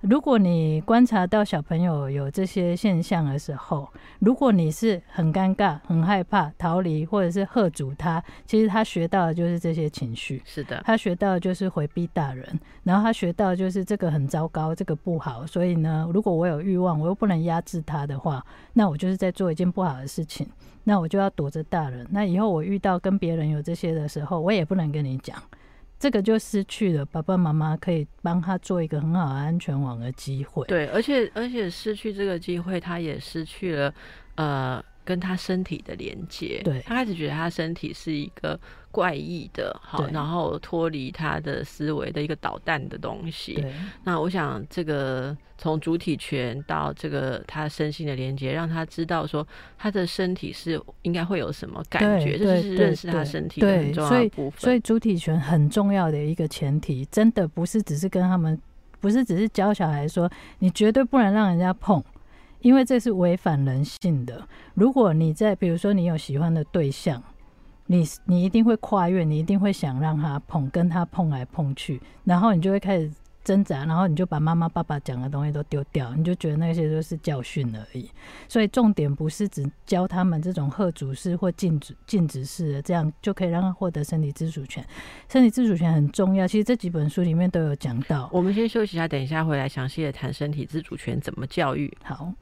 [0.00, 10.42] 如果你观察到小朋友有这些现象的时候，如果你是很尴尬、很害怕、逃离，或者是喝阻他，其实他学到的就是这些情绪。
[10.44, 12.44] 是的，他学到的就是回避大人，
[12.82, 15.46] 然后他学到就是这个很糟糕，这个不好。
[15.46, 20.48] 所以呢，如果我有欲望，我又不能压制他的话，那我就是在做一件不好的事情，
[20.84, 22.06] 那我就要躲着大人。
[22.10, 25.36] 那以后我遇到跟别人有这些的时候，我也不能跟你讲。
[25.98, 30.66] 这个就失去了爸爸妈妈可以帮他做一个很好的安全网的机会。
[30.66, 33.94] 对，而且而且失去这个机会，他也失去了
[34.36, 34.84] 呃。
[35.04, 38.58] 跟他身体的连接，对他开始觉得他身体是一个
[38.90, 43.64] 怪异的，好，然后脱离他的思维的一个导弹的东西。
[44.04, 54.60] 那我想这个从主体权到这个他身心的连接，让他知道说他的身体是应该会有什么感觉，这是认识他身体的很重要的部分。
[54.60, 58.60] 所以主体权很重要的一个前提，真的不是只是跟他们，
[59.00, 62.02] 不是只是教小孩说你绝对不能让人家碰。
[62.62, 64.46] 因为这是违反人性的。
[64.74, 67.22] 如果你在，比如说你有喜欢的对象，
[67.86, 73.10] 你你一定会跨越，你一定会想让他碰，跟他碰来碰去，然后你就会开始
[73.44, 78.08] 挣扎，然后你就把妈妈爸爸讲的东西都丢掉，你就觉得那些都是教训而已。
[78.48, 84.86] 所以重点不是只教他们这种贺主式或禁止禁止式的，这样就可以让他获得身体自主权。
[85.28, 88.30] 身体自主权很重要，其实这几本书里面都有讲到。
[88.32, 91.92] 我们先休息一下，等一下回来详细的谈身体自主权怎么教育。
[92.04, 92.32] 好。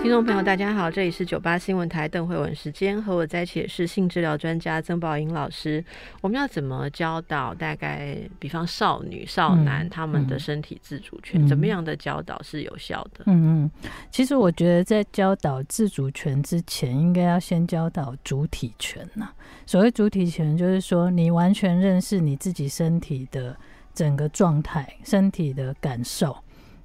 [0.00, 5.84] 听众朋友，大家好，这里是九八新闻台邓慧文时间，和我在一起的是性治疗专家曾宝英老师。
[6.20, 13.24] 我们要怎么教导大概，比方少女、少男他们的身体自主权，怎么样的教导是有效的？
[13.26, 13.70] 嗯嗯，
[14.10, 19.28] 其实我觉得在教导自主权之前，应该要先教导主体权呐。
[19.66, 23.54] 所谓主体权，就是说你完全认识你自己身体的
[23.92, 26.36] 整个状态、身体的感受。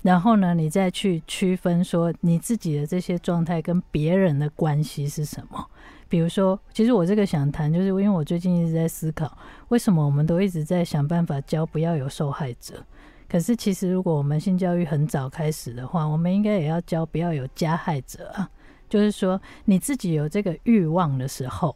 [0.04, 5.66] 然后呢，你再去区分说你自己的这些状态跟别人的关系是什么？
[6.08, 9.36] 比如说，其实我这个想谈，就是因为我最近一直在思考，
[9.70, 12.86] 为什么我们都一直在想办法教不要有受害者？
[13.28, 18.48] 可是其实如果我们性教育很早开始的话，我们应该也要教不要有加害者啊。
[18.88, 21.76] 就是说，你自己有这个欲望的时候，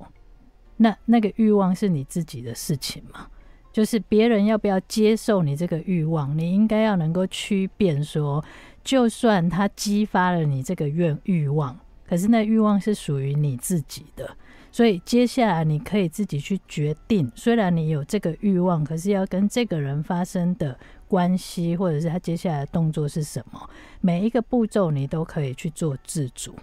[0.76, 3.28] 那那个欲望是你自己的事情嘛？
[3.72, 8.44] 就是别人要不要接受你这个欲望，你应该要能够区辨说，
[8.84, 11.78] 就算他激发了你这个愿欲望，
[12.08, 14.36] 可是那欲望是属于你自己的，
[14.72, 17.32] 所以接下来你可以自己去决定。
[17.36, 20.76] 虽然你有这个欲望，可是要跟这个人发生的
[21.08, 23.70] 关系，或者是他接下来的动作是什么，
[24.02, 26.56] 每一个步骤你都可以去做自主。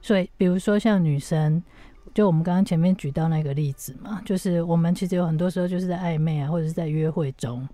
[0.00, 1.62] 所以，比如说像女生。
[2.18, 7.64] 就我们刚刚前面举到那个例子嘛，就是我们其实有很多时候就是在暧昧啊，或者是在约会中，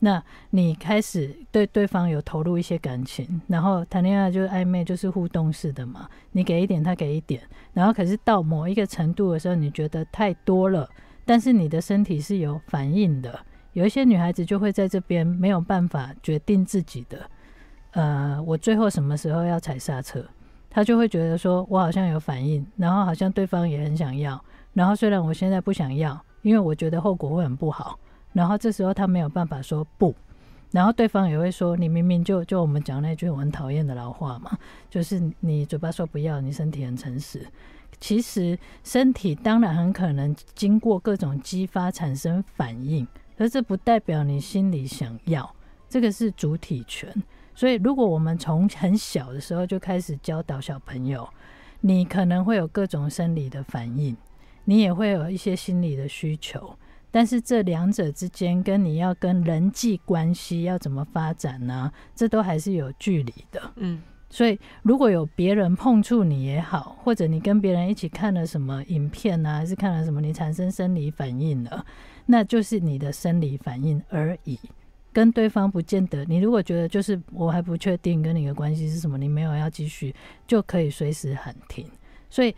[0.00, 7.40] 那你开始对对方有投入一些感情，然后谈恋爱就是暧昧，就是互动式的嘛，你给一点，他给一点，
[7.72, 10.86] 然后可是到某一个程度的时候，你觉得太多了，
[11.24, 13.40] 但是你的身体是有反应的，
[13.72, 17.30] 有一些女孩子就会在这边没有办法决定自己的，
[17.92, 20.22] 呃，我最后什么时候要踩刹车。
[20.74, 27.96] 他就会觉得说，我好像有反应，然后好像对方也很想要，然后虽然我现在不想要，因为我觉得后果会很不好，
[28.32, 30.12] 然后这时候他没有办法说不，
[30.72, 34.50] 然后对方也会说，你明明就就我们讲那句我很讨厌的老话嘛，
[34.90, 37.46] 就是你嘴巴说不要，你身体很诚实，
[38.00, 43.06] 其实身体当然很可能经过各种激发产生反应，
[43.38, 45.54] 而这不代表你心里想要，
[45.88, 47.14] 这个是主体权。
[47.54, 51.28] 所以，如果我们从很小的时候就开始教导小朋友，
[51.80, 54.16] 你可能会有各种生理的反应，
[54.64, 56.76] 你也会有一些心理的需求，
[57.10, 61.92] 但是这两者之间跟你要跟人际关系要怎么发展呢？
[62.14, 63.62] 这都还是有距离的。
[63.76, 71.86] 嗯，所以如果有别人碰触你也好，或者你跟别人一起看了什么影片啊，还是看了什么，你产生生理反应了，
[72.26, 74.58] 那就是你的生理反应而已。
[75.14, 80.14] 跟对方不见得，你如果觉得就是我还不确定跟你的关系是什么，你没有要继续，
[80.46, 81.88] 就可以随时喊停。
[82.28, 82.54] 所以，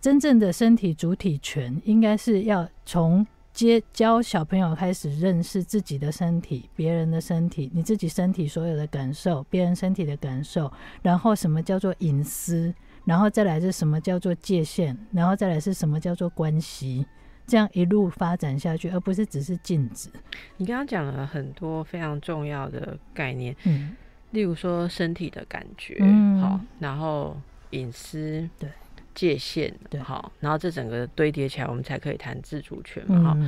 [0.00, 10.70] 真正的身体主体权应该是要从接教小朋友开始认识自己的身体、别人的身体、你自己身体所有的感受、别人身体的感受，
[11.02, 17.06] 然后什么叫做隐私，然后再来是什么叫做界限，然后再来是什么叫做关系。
[17.46, 20.08] 这样一路发展下去，而不是只是禁止。
[20.56, 23.94] 你刚刚讲了很多非常重要的概念，嗯，
[24.32, 28.68] 例如说身体的感觉，嗯，好，然后隐私，对，
[29.14, 33.38] 界限，对，好，然后这整个堆叠起来，我们才可以谈自主权嘛，哈，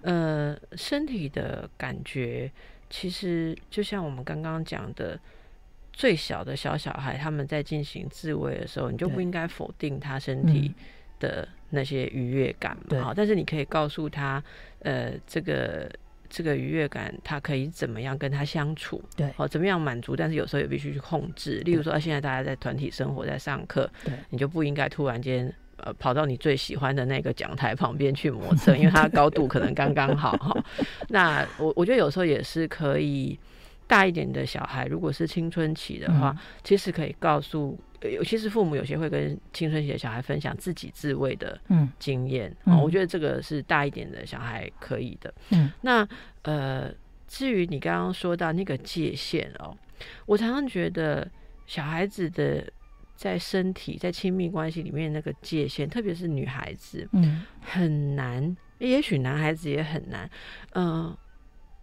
[0.00, 2.50] 呃，身体的感觉，
[2.88, 5.20] 其实就像我们刚刚讲的，
[5.92, 10.72] 最小的小小孩他们在进行自慰的时候，你就不应该否定他身体。
[11.22, 14.42] 的那些愉悦感嘛，好，但是你可以告诉他，
[14.80, 15.88] 呃，这个
[16.28, 21.62] 这个愉悦感，他可以怎么样跟他相处，对，好，怎么样满足，但是有时候也必须去控制。
[21.64, 30.64] 例如说，现在大家在团体生活，在上课，对，你就不应该突然间呃跑到你最喜欢的那个讲台旁边去磨蹭， 因为它的高度可能刚刚好哈。
[31.08, 33.38] 那我我觉得有时候也是可以。
[33.92, 41.60] 大一点的小孩，如果是青春期的话，其实可以告诉，尤其是父母有些会跟青春期的小孩分享自己自慰的
[41.98, 42.50] 经验。
[42.64, 45.34] 嗯，我觉得这个是大一点的小孩可以的。
[45.50, 46.08] 嗯，那
[46.40, 46.90] 呃，
[47.28, 49.76] 至于你刚刚说到那个界限哦，
[50.24, 51.30] 我常常觉得
[51.66, 52.66] 小孩子的
[53.14, 58.56] 在身体在亲密关系里面那个界限，特别是女孩子，嗯，很难。
[58.78, 60.30] 也许男孩子也很难。
[60.72, 61.14] 嗯，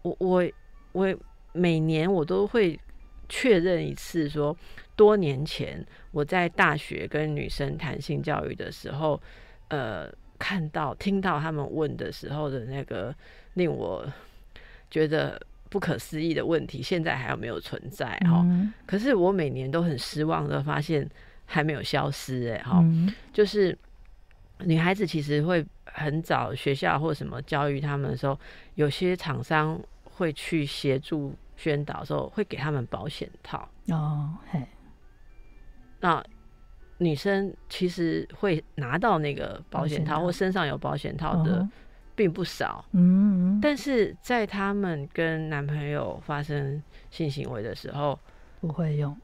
[0.02, 0.52] 我我
[0.94, 1.16] 我。
[1.52, 2.80] 每年我都会
[3.28, 4.56] 确认一次，说
[4.96, 9.20] 多年前我在大学跟女生谈性教育的时候，
[9.70, 13.14] 呃，看到听到他们问的时候的那个
[13.54, 14.06] 令我
[14.92, 18.18] 觉得不可思议的问题，现在还有没有存在？
[18.26, 18.46] 哈，
[18.86, 21.08] 可是我每年都很失望的发现
[21.46, 22.52] 还没有消失。
[22.52, 22.84] 哎，哈，
[23.34, 23.78] 就是
[24.66, 28.40] 女孩子其实会很早学校或什么教育他们的时候，
[28.76, 29.80] 有些厂商。
[30.20, 34.36] 会去协助宣导的时候，会给他们保险套哦。
[34.52, 34.62] 嘿，
[36.02, 36.22] 那
[36.98, 41.66] 女生其实会拿到那个保险套，或身上有保险套的
[42.16, 42.84] 并不少。
[42.92, 48.20] 嗯，但是在他们跟男朋友发生性行为的时候，
[48.60, 49.16] 不会用。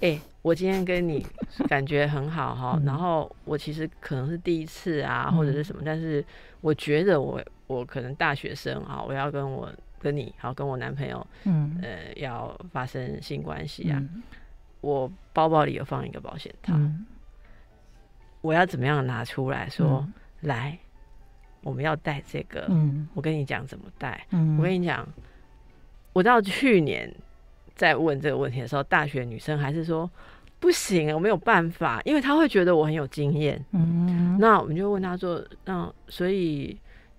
[0.00, 1.26] 哎，我今天跟你
[1.68, 6.22] 感觉很好哈，然后我其实可能是第一次啊，或者是什么，但是
[6.60, 9.72] 我觉得我我可能大学生啊，我要跟我。
[10.02, 14.02] 跟你好，跟我男朋友，嗯，呃，要发生性关系啊，
[14.80, 16.74] 我包包里有放一个保险套，
[18.40, 20.04] 我要怎么样拿出来说，
[20.40, 20.76] 来，
[21.62, 25.06] 我们要带这个，嗯，我跟你讲怎么带，嗯，我跟你讲，
[26.12, 27.08] 我到去年
[27.76, 30.10] 在问这个问题的时候，大学女生还是说
[30.58, 36.76] 不行，我没有办法，因为她会觉得我很有经验，嗯，那我们就问她说，那所以。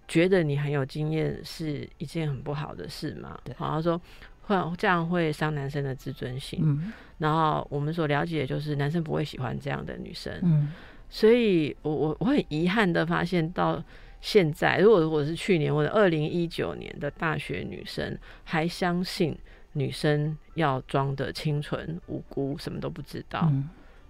[0.07, 3.39] 觉得你很有经验是一件很不好的事吗？
[3.55, 3.99] 好像说
[4.41, 6.59] 会这样会伤男生的自尊心。
[6.61, 10.33] 嗯，然后我们所了解就是男生不会喜欢这样的女生。
[10.43, 10.71] 嗯，
[11.09, 13.81] 所以我我我很遗憾的发现到
[14.19, 19.37] 现在，如果我是去年或者二零一九年的大学女生，还相信
[19.71, 23.49] 女生要装的清纯无辜，什么都不知道。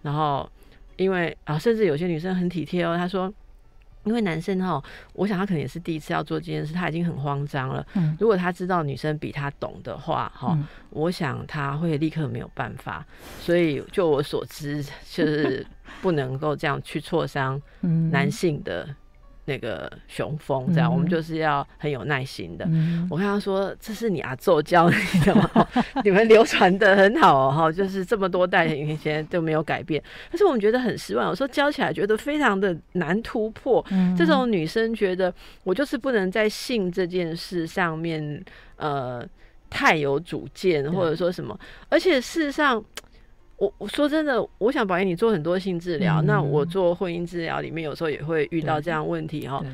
[0.01, 0.49] 然后
[0.97, 3.32] 因为啊，甚至有些女生很体贴哦，她说。
[4.03, 7.85] 因为男生哈，我想他可能也是第一次要做这件事，他已经很慌张了。
[7.95, 13.05] 嗯如果他知道女生比他懂的话，哈、嗯我想他会立刻没有办法。
[13.39, 15.65] 所以就我所知，就是
[16.01, 18.87] 不能够这样去挫伤嗯男性的
[19.46, 22.65] 那个雄风，这样、嗯我们就是要很有耐心的。
[22.69, 25.67] 嗯我跟他说：“这是你阿宙教 你的吗？
[26.04, 30.02] 你们流传的很好哦，哈，就是这么多代以前都没有改变。
[30.29, 33.85] 但是我们觉得很失望，我说教起来觉得非常的难突破。
[33.91, 35.33] 嗯这种女生觉得
[35.63, 38.44] 我就是不能在性这件事上面，
[38.77, 39.25] 呃，
[39.69, 41.60] 太有主见，或者说什么。
[41.89, 42.83] 而且事实上，
[43.63, 49.59] 我我说真的，我想保研你做很多性治疗，嗯那我做婚姻治疗里面有时候也会遇到这样问题哈。
[49.61, 49.69] 对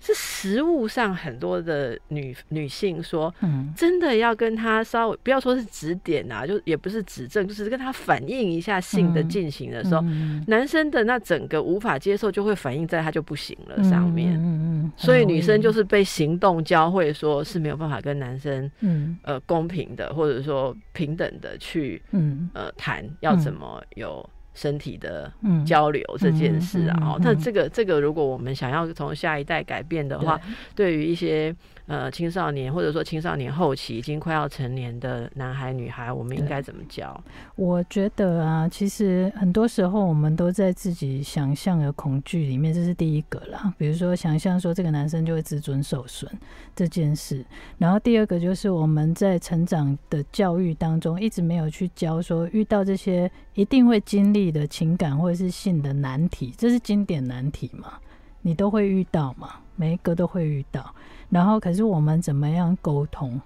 [0.00, 3.72] 是实物上很多的女女性说，嗯。
[3.76, 9.28] 真的要跟他稍微不要说是指点啊，就也不是指正，就是跟他反映一下性的嗯。
[9.28, 10.42] 进行的时候，嗯。
[10.46, 14.34] 男生的那整个无法接受就会反映在他就不行了上面。
[14.34, 19.16] 嗯嗯嗯所以女生就是是被行动教会，说是没有办法跟男生嗯。
[19.22, 22.50] 呃公平的，或者说平等的去嗯。
[22.54, 27.16] 呃谈要怎么有身体的嗯交流这件事啊。
[27.20, 30.40] 那这个这个，如果我们想要从下一代改变的话，
[30.74, 31.54] 对于一些
[31.90, 37.20] 呃青少年或者说青少年后期已经快要成年的男孩女孩，我们应该怎么教？
[37.56, 43.74] 我觉得啊，其实很多时候我们都在自己想象的恐惧里面，这是第一个啦。
[43.76, 46.30] 比如说，想象说这个男生就会自尊受损
[46.76, 47.44] 这件事，
[47.76, 57.94] 然后第二个就是我们在成长的教育当中一直没有去教说，遇到这些一定会经历的情感或者是性的难题，这是经典难题嘛，
[58.42, 60.94] 你都会遇到嘛，每一个都会遇到。
[61.28, 63.40] 然后，可是我们怎么样沟通，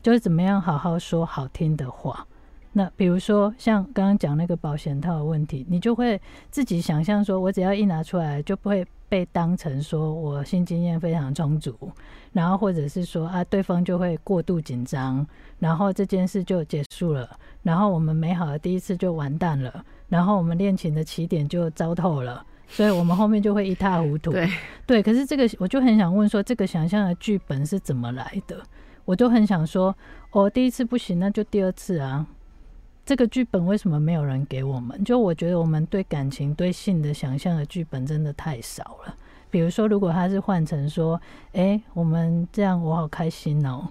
[0.00, 2.26] 就是怎么样好好说好听的话。
[2.72, 6.20] 那比如说像刚刚讲那个保险套的问题，你就会
[6.50, 11.74] 自己想象说，我只要一拿出来，就不会被当成说我性经验非常充足，
[12.32, 15.26] 然后或者是说啊，对方就会过度紧张，
[15.58, 17.30] 然后这件事就结束了，
[17.62, 22.44] 然后我们美好的第一次就完蛋了，然后我们恋情的起点就糟透了。
[22.68, 24.32] 所以我们后面就会一塌糊涂。
[24.32, 24.50] 对，
[24.86, 28.60] 对，可是这个我就很想问说，这个想象的剧本是怎么来的？
[29.04, 29.96] 我就很想说，
[30.32, 32.26] 哦，第一次不行，那就第二次啊。
[33.04, 35.04] 这个剧本为什么没有人给我们？
[35.04, 39.14] 就我觉得我们对感情、对性的想象的剧本真的太少了。
[39.48, 41.20] 比如说，如果他是换成说，
[41.52, 43.86] 诶，我们这样我好开心哦。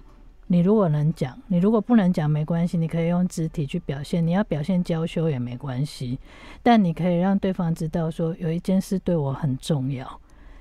[0.48, 4.24] 你如果能讲，你如果不能讲没关系，你可以用肢体去表现。
[4.24, 6.18] 你要表现娇羞也没关系，
[6.62, 10.20] 但你可以让对方知道说，有一件事对我很重要，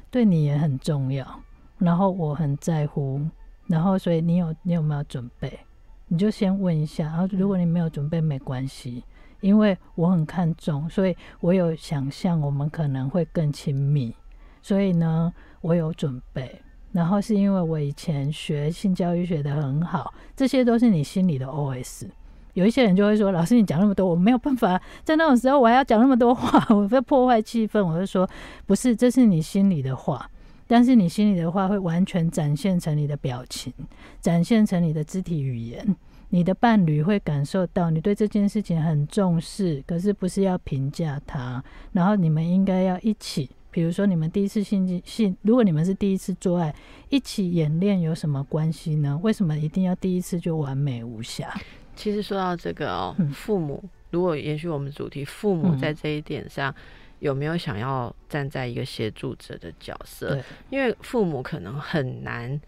[0.09, 1.39] 对你也很重要，
[1.77, 3.21] 然后我很在乎，
[3.67, 5.59] 然后所以你有你有没有准备？
[6.07, 9.03] 你就先问一下，然后如果你没有准备没关系，
[9.41, 14.15] 因为我很看重，所以我有想象我们可能会更亲密，
[14.63, 15.31] 所以呢，
[15.61, 16.59] 我有准备。
[16.96, 22.08] 然后是因为我以前学性教育学的很好，这些都是你心里的 OS。
[22.54, 28.26] 有一些人就会说：“老师，你讲那么多，我没有办法在那种时候我还要讲那么多话， 我会破坏气氛。”我就说
[28.66, 30.32] ：“不是，这是你心里的话，
[30.68, 33.74] 但是你心里的话会完全展现成你的表情，
[34.22, 35.98] 展现成你的肢体语言。
[36.30, 46.73] 你的伴侣会感受到你对这件事情很重视，可是不是要评价他，然后你们应该要一起。”比如说，你们第一次性性，如果你们是第一次做爱，
[47.09, 49.19] 一起演练有什么关系呢？
[49.21, 51.53] 为什么一定要第一次就完美无瑕？
[51.93, 56.73] 其实说到这个哦，嗯父母如果延续我们主题，父母嗯在这一点上。
[57.19, 60.38] 有没有想要站在一个协助者的角色？
[60.69, 62.59] 因为父母可能很难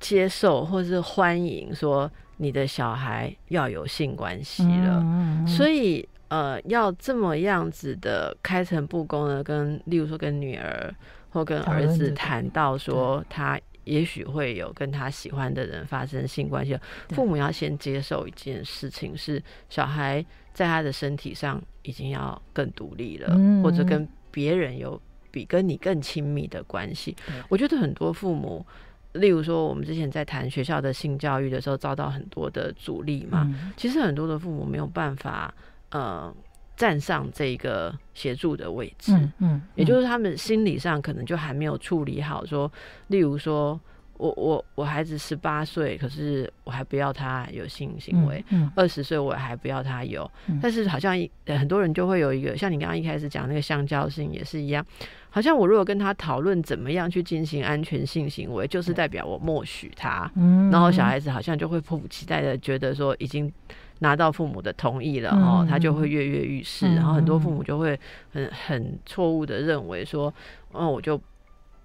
[0.00, 10.94] 接受或是欢迎说你的小孩要有性关系了，嗯所以以呃，要这么样子的开诚布公的跟，例如说跟女儿
[11.30, 16.78] 或跟儿子谈到说他也许会有跟他喜欢的人发生性关系，
[17.10, 25.00] 父母要先接受一件事情是小孩在他的身体上已经要更独立了，嗯或者跟别人有
[25.30, 27.14] 比跟你更亲密的关系。
[27.48, 28.64] 我觉得很多父母。
[29.12, 33.44] 例如说，我们之前在谈学校的性教育的时候，遭到很多的阻力嘛。
[33.46, 35.54] 嗯其实很多的父母没有办法，
[35.90, 36.34] 呃，
[36.76, 42.70] 站上这个协助的位置，嗯嗯，也就是是他们心理上可能就还没有处理好说，
[43.06, 43.80] 例如说
[44.18, 48.44] 我我我孩子十八岁，可是我还不要他有性行为。
[48.50, 50.58] 嗯二十岁我还不要他有，嗯。
[50.60, 51.14] 但是好像
[51.46, 54.84] 很多人就会有一个，像你刚刚一开始讲那个相交性也是一样，
[55.30, 60.70] 好像我如果跟他讨论怎么样去进行安全性行为，就是代表我默许他，嗯。
[60.70, 63.52] 然后小孩子好像就会迫不及待的觉得说已经
[64.00, 67.98] 拿到父母的同意了哦，嗯他就会跃跃欲试，嗯然后很多父母就会
[68.32, 70.32] 很很错误的认为说，
[70.72, 71.20] 嗯，我就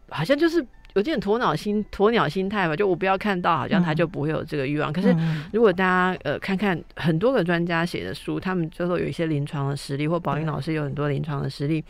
[0.09, 4.91] 好像就是有点鸵鸟心鸵鸟心态吧，就我不要看到，好像他就不会有这个欲望。
[4.91, 5.45] 可是嗯。
[5.53, 11.83] 如果大家呃看看很多个专家写的书，他们最后有一些临床的实例，或宝英老师有很多临床的实例，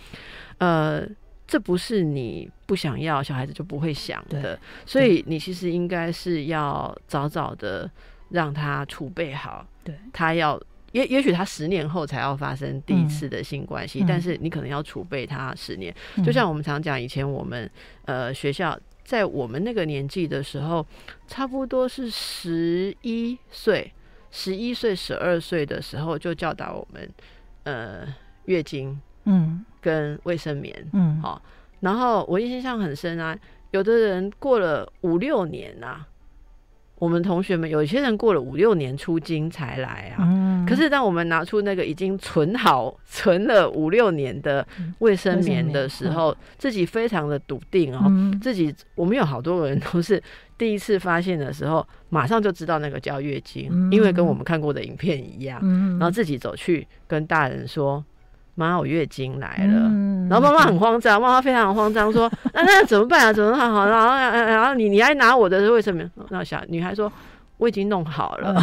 [0.57, 1.03] 呃。
[1.47, 7.91] 这不是你不想要，小孩子就不会想的，所以你其实应该是要早早的
[8.30, 10.61] 让他储备好，对，他要
[10.91, 14.05] 也也许他十年后才要发生第一次的性关系，嗯。
[14.07, 15.93] 但是你可能要储备他十年。
[16.15, 16.23] 嗯。
[16.23, 17.69] 就像我们常讲，以前我们
[18.05, 20.86] 呃学校在我们那个年纪的时候，
[21.27, 23.91] 差不多是十一岁、
[24.29, 27.09] 十一岁、十二岁的时候就教导我们
[27.63, 28.07] 呃
[28.45, 29.65] 月经嗯。
[29.82, 30.89] 跟卫生棉。
[30.93, 31.19] 嗯。
[31.21, 31.41] 好
[31.79, 33.36] 然后我印象很深啊，
[33.71, 36.05] 有的人过了五六年啊，
[37.02, 40.18] 我们同学们有些人过了五六年出经才来啊。
[40.22, 44.64] 嗯，可是当我们拿出那个已经存好、 存了五六年的
[44.99, 48.04] 卫生棉的时候，自己非常的笃定哦。
[48.06, 50.22] 嗯自己我们有好多人都是
[50.60, 55.60] 第一次发现的时候，马上就知道那个叫月经，嗯因为跟我们看过的影片一样。
[55.64, 58.06] 嗯然后自己走去跟大人说
[58.56, 59.88] ：“妈，我月经来了。
[59.88, 63.34] 嗯然后妈妈很慌张，妈妈非常慌张，说：“那那怎么办啊？
[63.34, 63.86] 怎么办好？
[63.86, 67.12] 然后然后你你还拿我的卫生棉？”那小女孩说
[67.58, 68.54] ：“我已经弄好了。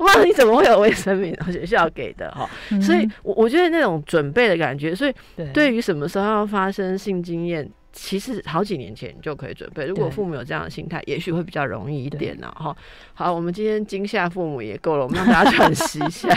[0.00, 1.36] 妈， 你怎么会有卫生棉？
[1.52, 2.48] 学校给的哈。
[2.72, 9.86] 嗯所以，我我觉得那种准备的感觉，所以对对于什么时候要发生性经验，其实好几年前你就可以准备。
[9.86, 12.52] 如果父母有这样的心态，也许会比较容易一点呢。
[12.56, 12.74] 哈，
[13.14, 16.28] 好，我们今天惊吓父母也够了，我们让大家喘息一下。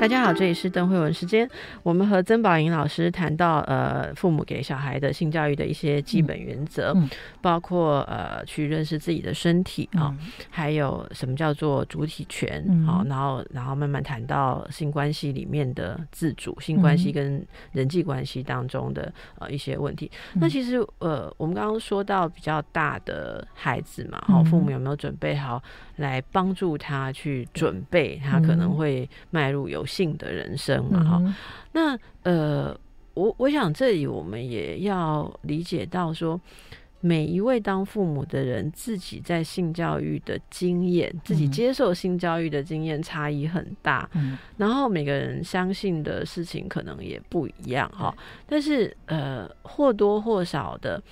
[0.00, 1.48] 大家好，这里是邓慧文时间。
[1.82, 7.10] 我们和曾宝莹老师谈到，呃，父母给小孩的性教育的一些基本原则，嗯。
[7.42, 10.18] 包括呃，去认识自己的身体啊、嗯
[10.50, 12.86] 还有什么叫做主体权，嗯。
[12.86, 20.08] 好、然后然后慢慢谈到性关系里面的自主，性关系嗯跟人际关系当中的呃一些问题。
[20.34, 20.38] 嗯。
[20.40, 25.60] 那其实呃，我们刚刚说到比较大的孩子嘛，好、嗯父母有没有准备好
[25.96, 28.76] 来帮助他去准备他可能嗯。
[28.76, 31.34] 会迈入有性的人生嘛，哈、嗯
[31.72, 32.78] 那呃，
[33.14, 36.40] 我我想这里我们也要理解到说，
[37.00, 48.14] 每一位当父母的人自己在性教育的经验，自己嗯接受性教育的经验差异很大，嗯然后每个人相信的事情可能也不一样哈。
[48.46, 51.02] 但是呃，或多或少的。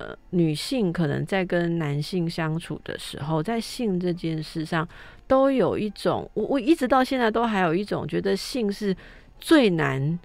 [0.00, 4.88] 呃，女性可能在跟男性相处的时候，在性这件事上，
[5.28, 8.96] 都有一种，我我一直到现在都还有一种觉得性是
[9.38, 10.18] 最难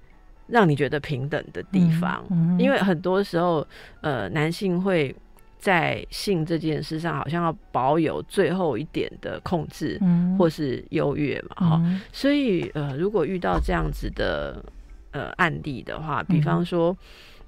[0.48, 2.58] 让你觉得平等的地方，嗯。
[2.58, 3.68] 因为很多时候，
[4.02, 5.16] 呃，男性会
[5.60, 10.38] 在性这件事上好像要保有最后一点的控制嗯。
[10.38, 12.02] 或是优越嘛，哈、嗯。
[12.12, 14.64] 所以呃，如果遇到这样子的
[15.12, 16.98] 呃案例的话，比方说。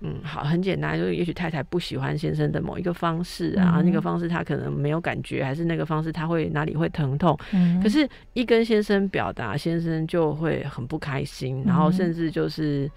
[0.01, 12.89] 嗯，好，很简单，就是也许太太不喜欢先生的某一个方式啊，嗯那个方式他可能没有感觉，还是那个方式他会哪里会疼痛，嗯可是，一跟先生表达，先生就会很不开心，然后嗯甚至就是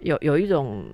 [0.00, 0.84] 有有一种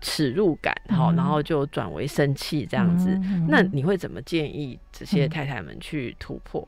[0.00, 3.08] 耻辱感，好、嗯然后就转为生气这样子。
[3.10, 5.30] 嗯那你会怎么建议这些嗯。
[5.30, 6.66] 太太们去突破？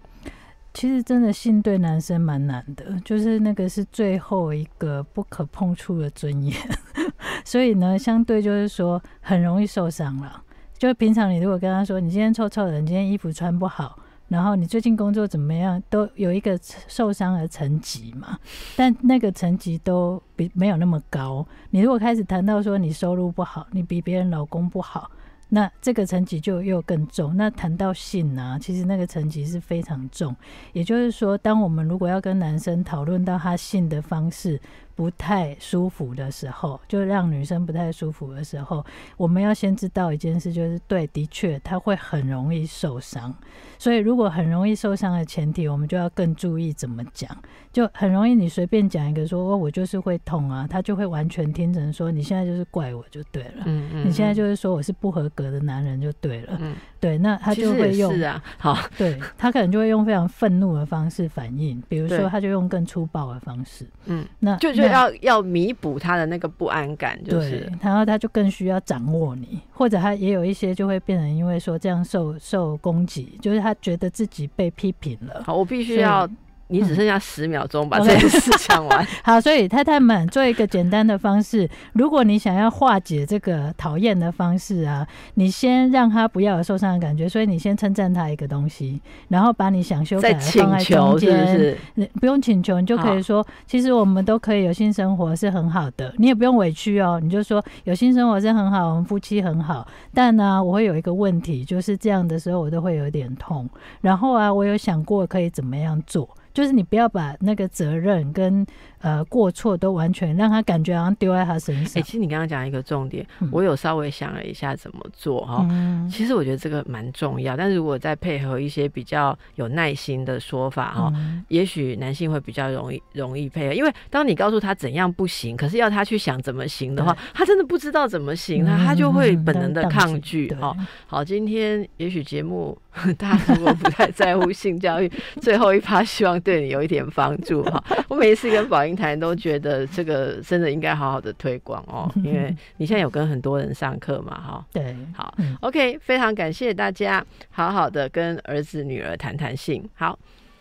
[0.79, 6.57] 其实真的性对男生蛮难的，就是那个是最后一个不可碰触的尊严，
[7.45, 10.41] 所以呢，相对就是说很容易受伤了。
[10.79, 13.99] 就平常你如果跟他说你今天臭臭的，你今天衣服穿不好，
[14.29, 16.57] 然后你最近工作怎么样，都有一个
[16.87, 18.39] 受伤的层级嘛，
[18.77, 21.45] 但那个层级都比没有那么高。
[21.71, 25.11] 你如果开始谈到说你收入不好，你比别人老公不好，
[25.51, 27.37] 那这个层级就又更重。
[27.37, 30.35] 那谈到性呢，其实那个层级是非常重。
[30.73, 34.61] 也就是说，当我们如果要跟男生讨论到他性的方式
[34.99, 38.85] 不太舒服的时候，就让女生不太舒服的时候，
[39.17, 43.33] 我们要先知道一件事，就是对，的确他会很容易受伤。
[43.79, 47.31] 所以，如果很容易受伤的前提，我们就要更注意怎么讲。
[47.73, 53.63] 就很容易，你随便讲一个说，哦，我就是会痛啊，他就会完全听成说你现在就是怪我就对了。
[53.67, 67.61] 嗯嗯你现在就是说我是不合格的男人就对了，嗯，对，那他就会用是啊， 好，对他可能就会用非常愤怒的方式反应，比如说他就用更粗暴的方式，嗯，那就就那要要弥补他的那个不安感，就是。
[67.61, 76.29] 对，然后他就更需要掌握你，或者他也有一些就会变成因为说这样受受攻击，就是他觉得自己被批评了，好，我必须要
[76.69, 79.07] 你只剩下十秒钟把嗯这件 事讲完。
[79.25, 91.47] 好，所以太太们做一个简单的方式，如果你想要化解这个讨厌的方式啊，你先让他不要有受伤的感觉，所以你先称赞他一个东西，然后把你想修改的放在求是不中间。
[91.47, 91.79] 是？
[91.95, 103.69] 你不用请求，你就可以说，其实我们都可以有性生活是很好的，你也不用委屈哦，你就说有性生活是很好，我们夫妻很好，但呢，我会有一个问题，就是这样的时候我都会有点痛，
[104.03, 106.29] 然后啊，我有想过可以怎么样做。
[106.59, 108.67] 就是你不要把那个责任跟
[109.01, 112.03] 呃过错都完全让他感觉好像丢在他身上哎、上。
[112.03, 115.65] 其实你刚刚讲一个重点，嗯我有稍微想了一下怎么做哈。
[115.71, 130.77] 嗯其实我觉得这个蛮重要，但是如果再配合一些比较有耐心的说法哈，嗯也许男性会比较容易容易配合，因为当你告诉他怎样不行，可是要他去想怎么行的话，他真的不知道怎么行，那他就会本能的抗拒对哦。
[131.07, 132.77] 好，今天也许节目
[133.19, 137.83] 大家如果不太在乎性教育， 最后一趴希望对你有一点帮助哈。
[138.09, 144.67] 我每一次跟宝英谈都觉得这个真的应该好好的推广哦，因为你现在有跟很多人上课嘛哈。
[144.73, 149.89] 对，好嗯，OK，非常感谢大家，好好的跟儿子女儿谈谈性。
[149.95, 150.19] 好。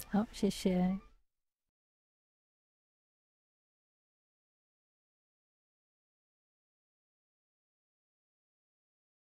[0.09, 1.06] 好，谢谢。